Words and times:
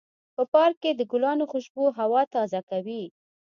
په 0.35 0.43
پارک 0.53 0.77
کې 0.83 0.91
د 0.95 1.01
ګلانو 1.11 1.43
خوشبو 1.51 1.83
هوا 1.99 2.21
تازه 2.33 2.59
کوي. 2.69 3.03